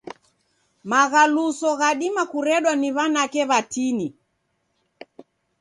Maghaluso 0.91 1.69
ghadima 1.79 2.23
kuredwa 2.31 2.73
ni 2.81 2.89
w'anake 2.95 3.41
w'atini. 3.49 4.07